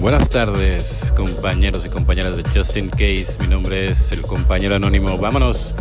Buenas 0.00 0.30
tardes, 0.30 1.12
compañeros 1.16 1.84
y 1.84 1.88
compañeras 1.88 2.36
de 2.36 2.44
Justin 2.44 2.88
Case. 2.88 3.36
Mi 3.40 3.48
nombre 3.48 3.88
es 3.88 4.12
el 4.12 4.22
compañero 4.22 4.76
anónimo. 4.76 5.18
Vámonos 5.18 5.74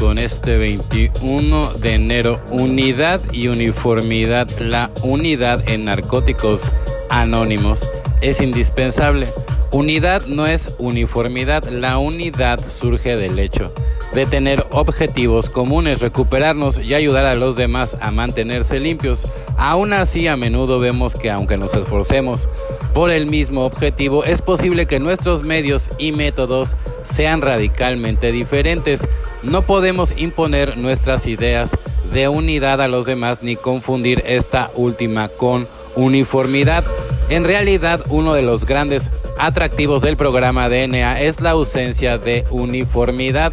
con 0.00 0.16
este 0.16 0.56
21 0.56 1.74
de 1.74 1.94
enero. 1.94 2.40
Unidad 2.48 3.20
y 3.30 3.48
uniformidad. 3.48 4.48
La 4.58 4.90
unidad 5.02 5.68
en 5.68 5.84
narcóticos 5.84 6.72
anónimos 7.10 7.86
es 8.22 8.40
indispensable. 8.40 9.28
Unidad 9.70 10.24
no 10.26 10.46
es 10.46 10.70
uniformidad. 10.78 11.64
La 11.68 11.98
unidad 11.98 12.60
surge 12.68 13.16
del 13.16 13.38
hecho 13.38 13.74
de 14.14 14.26
tener 14.26 14.66
objetivos 14.70 15.50
comunes, 15.50 16.00
recuperarnos 16.00 16.78
y 16.78 16.94
ayudar 16.94 17.24
a 17.24 17.34
los 17.34 17.56
demás 17.56 17.96
a 18.00 18.10
mantenerse 18.10 18.80
limpios. 18.80 19.26
Aún 19.56 19.92
así, 19.92 20.26
a 20.28 20.36
menudo 20.36 20.78
vemos 20.78 21.14
que 21.14 21.30
aunque 21.30 21.56
nos 21.56 21.74
esforcemos 21.74 22.48
por 22.94 23.10
el 23.10 23.26
mismo 23.26 23.64
objetivo, 23.64 24.24
es 24.24 24.42
posible 24.42 24.86
que 24.86 24.98
nuestros 24.98 25.42
medios 25.42 25.90
y 25.98 26.12
métodos 26.12 26.76
sean 27.04 27.42
radicalmente 27.42 28.32
diferentes. 28.32 29.06
No 29.42 29.62
podemos 29.62 30.18
imponer 30.18 30.76
nuestras 30.76 31.26
ideas 31.26 31.70
de 32.12 32.28
unidad 32.28 32.80
a 32.80 32.88
los 32.88 33.04
demás 33.06 33.42
ni 33.42 33.56
confundir 33.56 34.22
esta 34.26 34.70
última 34.74 35.28
con 35.28 35.68
uniformidad. 35.94 36.84
En 37.28 37.44
realidad, 37.44 38.00
uno 38.08 38.32
de 38.34 38.42
los 38.42 38.64
grandes 38.64 39.10
atractivos 39.38 40.02
del 40.02 40.16
programa 40.16 40.68
DNA 40.68 41.20
es 41.20 41.40
la 41.40 41.50
ausencia 41.50 42.16
de 42.16 42.44
uniformidad. 42.50 43.52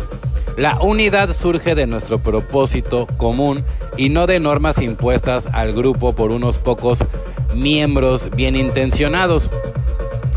La 0.58 0.80
unidad 0.80 1.34
surge 1.34 1.76
de 1.76 1.86
nuestro 1.86 2.20
propósito 2.20 3.08
común 3.18 3.66
y 3.98 4.08
no 4.08 4.26
de 4.26 4.40
normas 4.40 4.82
impuestas 4.82 5.48
al 5.52 5.74
grupo 5.74 6.14
por 6.14 6.32
unos 6.32 6.60
pocos 6.60 7.00
miembros 7.54 8.30
bien 8.36 8.56
intencionados. 8.56 9.50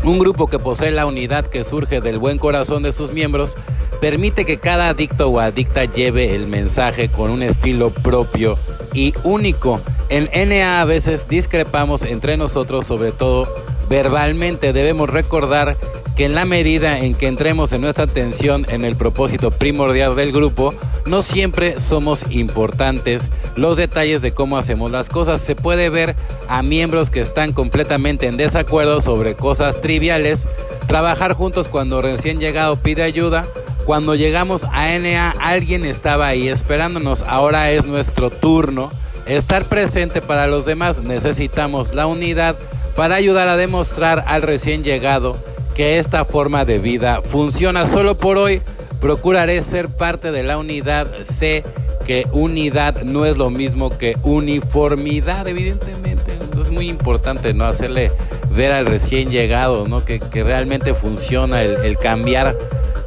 Un 0.03 0.19
grupo 0.19 0.47
que 0.47 0.59
posee 0.59 0.91
la 0.91 1.05
unidad 1.05 1.47
que 1.47 1.63
surge 1.63 2.01
del 2.01 2.19
buen 2.19 2.37
corazón 2.37 2.83
de 2.83 2.91
sus 2.91 3.13
miembros 3.13 3.55
permite 4.01 4.45
que 4.45 4.59
cada 4.59 4.89
adicto 4.89 5.29
o 5.29 5.39
adicta 5.39 5.85
lleve 5.85 6.35
el 6.35 6.47
mensaje 6.47 7.09
con 7.09 7.31
un 7.31 7.41
estilo 7.41 7.91
propio 7.93 8.57
y 8.93 9.13
único. 9.23 9.79
En 10.09 10.29
NA 10.33 10.81
a 10.81 10.85
veces 10.85 11.29
discrepamos 11.29 12.03
entre 12.03 12.35
nosotros, 12.35 12.85
sobre 12.85 13.13
todo 13.13 13.47
verbalmente. 13.89 14.73
Debemos 14.73 15.09
recordar 15.09 15.77
que 16.19 16.25
en 16.25 16.35
la 16.35 16.43
medida 16.43 16.99
en 16.99 17.15
que 17.15 17.27
entremos 17.27 17.71
en 17.71 17.79
nuestra 17.79 18.03
atención 18.03 18.65
en 18.67 18.83
el 18.83 18.97
propósito 18.97 19.51
primordial 19.51 20.17
del 20.17 20.33
grupo, 20.33 20.73
no 21.05 21.21
siempre 21.21 21.79
somos 21.79 22.25
importantes 22.29 23.29
los 23.55 23.77
detalles 23.77 24.21
de 24.21 24.33
cómo 24.33 24.57
hacemos 24.57 24.91
las 24.91 25.07
cosas. 25.07 25.39
Se 25.39 25.55
puede 25.55 25.87
ver 25.87 26.17
a 26.49 26.61
miembros 26.61 27.09
que 27.09 27.21
están 27.21 27.53
completamente 27.53 28.27
en 28.27 28.35
desacuerdo 28.35 28.99
sobre 28.99 29.35
cosas 29.35 29.79
triviales, 29.79 30.45
trabajar 30.87 31.31
juntos 31.31 31.69
cuando 31.69 32.01
recién 32.01 32.41
llegado 32.41 32.75
pide 32.75 33.03
ayuda. 33.03 33.45
Cuando 33.85 34.13
llegamos 34.13 34.65
a 34.73 34.89
NA 34.99 35.33
alguien 35.39 35.85
estaba 35.85 36.27
ahí 36.27 36.49
esperándonos, 36.49 37.23
ahora 37.23 37.71
es 37.71 37.85
nuestro 37.85 38.29
turno. 38.29 38.91
Estar 39.25 39.63
presente 39.63 40.21
para 40.21 40.47
los 40.47 40.65
demás 40.65 41.01
necesitamos 41.01 41.95
la 41.95 42.07
unidad 42.07 42.57
para 42.97 43.15
ayudar 43.15 43.47
a 43.47 43.55
demostrar 43.55 44.25
al 44.27 44.41
recién 44.41 44.83
llegado 44.83 45.37
que 45.79 45.97
esta 45.97 46.25
forma 46.25 46.65
de 46.65 46.77
vida 46.77 47.21
funciona. 47.21 47.87
Solo 47.87 48.15
por 48.15 48.37
hoy 48.37 48.61
procuraré 48.99 49.61
ser 49.61 49.87
parte 49.87 50.29
de 50.29 50.43
la 50.43 50.57
unidad. 50.57 51.07
Sé 51.23 51.63
que 52.05 52.27
unidad 52.33 53.03
no 53.03 53.25
es 53.25 53.37
lo 53.37 53.49
mismo 53.49 53.97
que 53.97 54.17
uniformidad, 54.23 55.47
evidentemente. 55.47 56.37
Es 56.59 56.69
muy 56.69 56.89
importante 56.89 57.53
no 57.53 57.63
hacerle 57.63 58.11
ver 58.51 58.73
al 58.73 58.87
recién 58.87 59.31
llegado, 59.31 59.87
¿no? 59.87 60.03
Que, 60.03 60.19
realmente 60.43 60.93
funciona 60.93 61.61
el, 61.61 61.97
cambiar, 61.97 62.57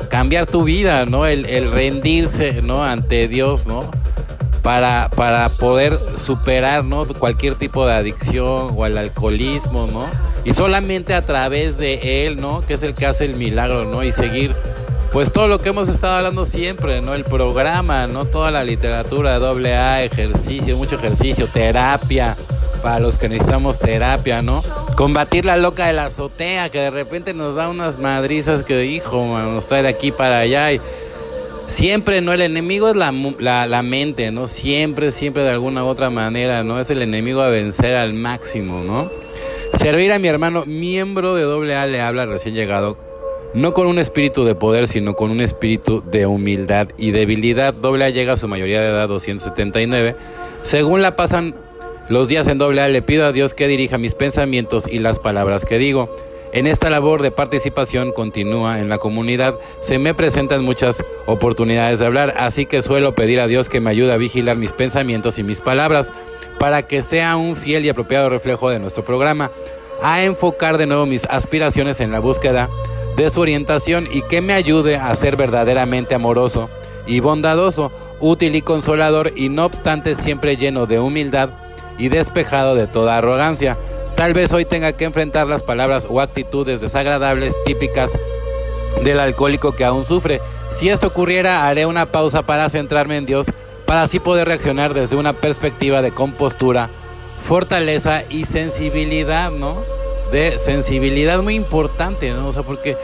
cambiar 0.08 0.46
tu 0.46 0.64
vida, 0.64 1.04
¿no? 1.04 1.26
El, 1.26 1.44
el, 1.44 1.70
rendirse, 1.70 2.62
¿no? 2.62 2.84
Ante 2.84 3.28
Dios, 3.28 3.66
¿no? 3.66 3.90
Para, 4.62 5.10
para 5.14 5.50
poder 5.50 5.98
superar, 6.16 6.86
¿no? 6.86 7.06
Cualquier 7.06 7.54
tipo 7.56 7.86
de 7.86 7.92
adicción 7.92 8.72
o 8.74 8.84
al 8.84 8.96
alcoholismo, 8.96 9.88
¿no? 9.92 10.31
Y 10.44 10.52
solamente 10.52 11.14
a 11.14 11.24
través 11.24 11.78
de 11.78 12.26
él, 12.26 12.40
¿no? 12.40 12.64
Que 12.66 12.74
es 12.74 12.82
el 12.82 12.94
que 12.94 13.06
hace 13.06 13.24
el 13.24 13.34
milagro, 13.34 13.84
¿no? 13.84 14.02
Y 14.02 14.12
seguir 14.12 14.54
pues 15.12 15.30
todo 15.30 15.46
lo 15.46 15.60
que 15.60 15.68
hemos 15.68 15.88
estado 15.88 16.16
hablando 16.16 16.46
siempre, 16.46 17.02
¿no? 17.02 17.14
El 17.14 17.24
programa, 17.24 18.06
¿no? 18.06 18.24
Toda 18.24 18.50
la 18.50 18.64
literatura, 18.64 19.38
doble 19.38 19.76
A, 19.76 20.02
ejercicio, 20.02 20.76
mucho 20.78 20.96
ejercicio, 20.96 21.48
terapia, 21.48 22.36
para 22.82 22.98
los 22.98 23.18
que 23.18 23.28
necesitamos 23.28 23.78
terapia, 23.78 24.40
¿no? 24.40 24.64
Combatir 24.96 25.44
la 25.44 25.58
loca 25.58 25.86
de 25.86 25.92
la 25.92 26.06
azotea, 26.06 26.70
que 26.70 26.78
de 26.78 26.90
repente 26.90 27.34
nos 27.34 27.56
da 27.56 27.68
unas 27.68 27.98
madrizas 27.98 28.62
que, 28.62 28.86
hijo, 28.86 29.38
nos 29.38 29.68
trae 29.68 29.82
de 29.82 29.90
aquí 29.90 30.12
para 30.12 30.38
allá 30.38 30.72
y 30.72 30.80
siempre, 31.68 32.22
¿no? 32.22 32.32
El 32.32 32.40
enemigo 32.40 32.88
es 32.88 32.96
la, 32.96 33.12
la, 33.38 33.66
la, 33.66 33.82
mente, 33.82 34.30
¿no? 34.30 34.48
Siempre, 34.48 35.12
siempre 35.12 35.42
de 35.42 35.50
alguna 35.50 35.84
u 35.84 35.88
otra 35.88 36.08
manera, 36.08 36.64
¿no? 36.64 36.80
Es 36.80 36.88
el 36.88 37.02
enemigo 37.02 37.42
a 37.42 37.48
vencer 37.48 37.96
al 37.96 38.14
máximo, 38.14 38.82
¿no? 38.82 39.10
Servir 39.74 40.12
a 40.12 40.18
mi 40.18 40.28
hermano, 40.28 40.64
miembro 40.66 41.34
de 41.34 41.74
AA, 41.74 41.86
le 41.86 42.00
habla 42.00 42.26
recién 42.26 42.54
llegado, 42.54 42.98
no 43.54 43.72
con 43.72 43.86
un 43.86 43.98
espíritu 43.98 44.44
de 44.44 44.54
poder, 44.54 44.86
sino 44.86 45.14
con 45.14 45.30
un 45.30 45.40
espíritu 45.40 46.02
de 46.02 46.26
humildad 46.26 46.88
y 46.98 47.10
debilidad. 47.10 47.74
AA 47.82 48.10
llega 48.10 48.34
a 48.34 48.36
su 48.36 48.48
mayoría 48.48 48.80
de 48.80 48.88
edad, 48.88 49.08
279. 49.08 50.14
Según 50.62 51.02
la 51.02 51.16
pasan 51.16 51.54
los 52.08 52.28
días 52.28 52.48
en 52.48 52.60
AA, 52.60 52.88
le 52.88 53.02
pido 53.02 53.24
a 53.24 53.32
Dios 53.32 53.54
que 53.54 53.66
dirija 53.66 53.98
mis 53.98 54.14
pensamientos 54.14 54.84
y 54.88 54.98
las 54.98 55.18
palabras 55.18 55.64
que 55.64 55.78
digo. 55.78 56.14
En 56.52 56.66
esta 56.66 56.90
labor 56.90 57.22
de 57.22 57.30
participación 57.30 58.12
continúa 58.12 58.78
en 58.78 58.90
la 58.90 58.98
comunidad 58.98 59.54
se 59.80 59.98
me 59.98 60.12
presentan 60.12 60.62
muchas 60.62 61.02
oportunidades 61.24 61.98
de 61.98 62.04
hablar, 62.04 62.34
así 62.36 62.66
que 62.66 62.82
suelo 62.82 63.14
pedir 63.14 63.40
a 63.40 63.46
Dios 63.46 63.70
que 63.70 63.80
me 63.80 63.88
ayude 63.88 64.12
a 64.12 64.18
vigilar 64.18 64.58
mis 64.58 64.72
pensamientos 64.72 65.38
y 65.38 65.44
mis 65.44 65.60
palabras 65.60 66.12
para 66.62 66.82
que 66.82 67.02
sea 67.02 67.34
un 67.34 67.56
fiel 67.56 67.84
y 67.84 67.88
apropiado 67.88 68.28
reflejo 68.28 68.70
de 68.70 68.78
nuestro 68.78 69.04
programa, 69.04 69.50
a 70.00 70.22
enfocar 70.22 70.78
de 70.78 70.86
nuevo 70.86 71.06
mis 71.06 71.24
aspiraciones 71.24 71.98
en 71.98 72.12
la 72.12 72.20
búsqueda 72.20 72.68
de 73.16 73.28
su 73.30 73.40
orientación 73.40 74.06
y 74.12 74.22
que 74.22 74.40
me 74.40 74.52
ayude 74.52 74.94
a 74.94 75.12
ser 75.16 75.34
verdaderamente 75.34 76.14
amoroso 76.14 76.70
y 77.04 77.18
bondadoso, 77.18 77.90
útil 78.20 78.54
y 78.54 78.62
consolador 78.62 79.32
y 79.34 79.48
no 79.48 79.64
obstante 79.64 80.14
siempre 80.14 80.56
lleno 80.56 80.86
de 80.86 81.00
humildad 81.00 81.48
y 81.98 82.10
despejado 82.10 82.76
de 82.76 82.86
toda 82.86 83.18
arrogancia. 83.18 83.76
Tal 84.14 84.32
vez 84.32 84.52
hoy 84.52 84.64
tenga 84.64 84.92
que 84.92 85.04
enfrentar 85.04 85.48
las 85.48 85.64
palabras 85.64 86.06
o 86.08 86.20
actitudes 86.20 86.80
desagradables 86.80 87.56
típicas 87.64 88.16
del 89.02 89.18
alcohólico 89.18 89.72
que 89.72 89.84
aún 89.84 90.06
sufre. 90.06 90.40
Si 90.70 90.90
esto 90.90 91.08
ocurriera, 91.08 91.66
haré 91.66 91.86
una 91.86 92.06
pausa 92.06 92.42
para 92.42 92.68
centrarme 92.68 93.16
en 93.16 93.26
Dios 93.26 93.46
para 93.92 94.04
así 94.04 94.20
poder 94.20 94.48
reaccionar 94.48 94.94
desde 94.94 95.16
una 95.16 95.34
perspectiva 95.34 96.00
de 96.00 96.12
compostura, 96.12 96.88
fortaleza 97.46 98.22
y 98.30 98.46
sensibilidad, 98.46 99.50
¿no? 99.50 99.76
De 100.32 100.56
sensibilidad 100.56 101.42
muy 101.42 101.56
importante, 101.56 102.30
¿no? 102.30 102.48
O 102.48 102.52
sea, 102.52 102.62
porque 102.62 102.96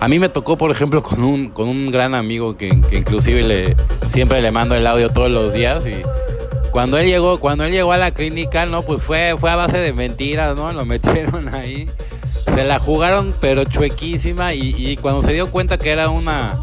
a 0.00 0.08
mí 0.08 0.18
me 0.18 0.28
tocó, 0.28 0.58
por 0.58 0.72
ejemplo, 0.72 1.04
con 1.04 1.22
un, 1.22 1.50
con 1.50 1.68
un 1.68 1.88
gran 1.92 2.16
amigo 2.16 2.56
que, 2.56 2.66
inclusive 2.66 3.76
siempre 4.06 4.42
le 4.42 4.50
mando 4.50 4.74
el 4.74 4.88
audio 4.88 5.08
todos 5.10 5.30
los 5.30 5.54
días 5.54 5.86
y 5.86 6.02
cuando 6.72 6.98
él 6.98 7.06
llegó, 7.06 7.38
cuando 7.38 7.62
él 7.62 7.70
llegó 7.70 7.92
a 7.92 7.96
la 7.96 8.10
clínica, 8.10 8.66
no, 8.66 8.82
pues 8.82 9.04
fue, 9.04 9.36
fue 9.38 9.52
a 9.52 9.54
base 9.54 9.78
de 9.78 9.92
mentiras, 9.92 10.56
¿no? 10.56 10.72
Lo 10.72 10.84
metieron 10.84 11.54
ahí. 11.54 11.88
Se 12.52 12.64
la 12.64 12.80
jugaron 12.80 13.36
pero 13.40 13.62
chuequísima 13.62 14.52
y 14.52 14.96
cuando 14.96 15.22
se 15.22 15.32
dio 15.32 15.52
cuenta 15.52 15.78
que 15.78 15.90
era 15.90 16.08
una 16.08 16.58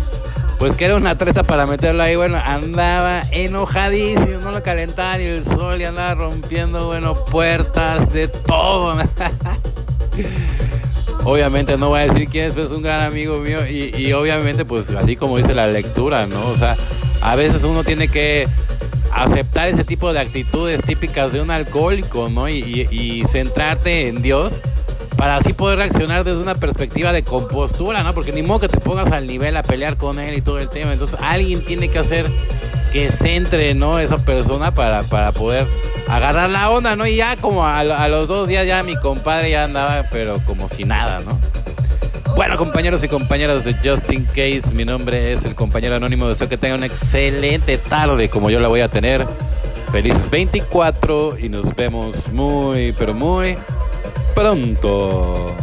pues 0.61 0.75
que 0.75 0.85
era 0.85 0.95
una 0.95 1.17
treta 1.17 1.41
para 1.41 1.65
meterlo 1.65 2.03
ahí, 2.03 2.15
bueno, 2.15 2.37
andaba 2.37 3.23
enojadísimo, 3.31 4.41
no 4.43 4.51
lo 4.51 4.61
calentaba 4.61 5.17
ni 5.17 5.23
el 5.23 5.43
sol 5.43 5.81
y 5.81 5.85
andaba 5.85 6.13
rompiendo, 6.13 6.85
bueno, 6.85 7.15
puertas 7.15 8.13
de 8.13 8.27
todo. 8.27 8.95
obviamente 11.23 11.79
no 11.79 11.87
voy 11.87 12.01
a 12.01 12.03
decir 12.03 12.29
quién 12.29 12.45
es, 12.45 12.53
pero 12.53 12.67
es 12.67 12.71
un 12.73 12.83
gran 12.83 13.01
amigo 13.01 13.39
mío 13.39 13.65
y, 13.65 13.91
y 13.97 14.13
obviamente 14.13 14.63
pues 14.63 14.91
así 14.91 15.15
como 15.15 15.37
dice 15.37 15.55
la 15.55 15.65
lectura, 15.65 16.27
¿no? 16.27 16.49
O 16.49 16.55
sea, 16.55 16.77
a 17.21 17.35
veces 17.35 17.63
uno 17.63 17.83
tiene 17.83 18.07
que 18.07 18.47
aceptar 19.11 19.67
ese 19.67 19.83
tipo 19.83 20.13
de 20.13 20.19
actitudes 20.19 20.83
típicas 20.83 21.33
de 21.33 21.41
un 21.41 21.49
alcohólico, 21.49 22.29
¿no? 22.29 22.47
Y, 22.47 22.87
y, 22.91 23.23
centrarte 23.27 24.09
en 24.09 24.21
Dios 24.21 24.59
para 25.17 25.37
así 25.37 25.53
poder 25.53 25.77
reaccionar 25.77 26.23
desde 26.23 26.39
una 26.39 26.55
perspectiva 26.55 27.13
de 27.13 27.23
compostura, 27.23 28.03
¿no? 28.03 28.13
Porque 28.13 28.31
ni 28.31 28.41
modo 28.41 28.61
que 28.61 28.69
te 28.69 28.79
pongas 28.79 29.11
al 29.11 29.27
nivel 29.27 29.55
a 29.57 29.63
pelear 29.63 29.97
con 29.97 30.19
él 30.19 30.35
y 30.35 30.41
todo 30.41 30.59
el 30.59 30.69
tema. 30.69 30.93
Entonces 30.93 31.19
alguien 31.21 31.63
tiene 31.63 31.89
que 31.89 31.99
hacer 31.99 32.25
que 32.91 33.11
centre, 33.11 33.73
¿no? 33.73 33.99
Esa 33.99 34.17
persona 34.17 34.73
para, 34.73 35.03
para 35.03 35.31
poder 35.31 35.65
agarrar 36.09 36.49
la 36.49 36.69
onda, 36.69 36.95
¿no? 36.95 37.05
Y 37.07 37.15
ya 37.15 37.37
como 37.37 37.65
a, 37.65 37.83
los 37.83 38.27
dos 38.27 38.47
días 38.47 38.65
ya 38.65 38.83
mi 38.83 38.95
compadre 38.95 39.51
ya 39.51 39.65
andaba, 39.65 40.03
pero 40.11 40.39
como 40.45 40.67
si 40.67 40.83
nada, 40.83 41.19
¿no? 41.19 41.39
Bueno, 42.35 42.57
compañeros 42.57 43.03
y 43.03 43.07
compañeras 43.07 43.63
de 43.63 43.73
Justin 43.73 44.25
Case, 44.25 44.73
mi 44.73 44.85
nombre 44.85 45.33
es 45.33 45.45
el 45.45 45.53
compañero 45.53 45.95
anónimo. 45.95 46.27
Deseo 46.27 46.49
que 46.49 46.57
tengan 46.57 46.79
una 46.79 46.87
excelente 46.87 47.77
tarde 47.77 48.29
como 48.29 48.49
yo 48.49 48.59
la 48.59 48.67
voy 48.67 48.81
a 48.81 48.87
tener. 48.87 49.25
Felices 49.91 50.29
24 50.29 51.37
y 51.37 51.49
nos 51.49 51.75
vemos 51.75 52.29
muy, 52.29 52.93
pero 52.93 53.13
muy 53.13 53.57
pronto. 54.33 55.55